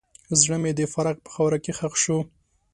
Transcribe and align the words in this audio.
زړه 0.41 0.57
مې 0.61 0.71
د 0.75 0.81
فراق 0.93 1.17
په 1.25 1.29
خاوره 1.35 1.57
کې 1.63 1.71
ښخ 1.77 1.93
شو. 2.03 2.17